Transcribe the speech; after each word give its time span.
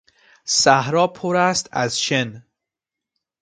صحرا 0.45 1.07
پر 1.07 1.35
است 1.37 1.69
از 1.71 1.99
شن. 1.99 2.45